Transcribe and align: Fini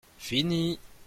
Fini 0.25 0.79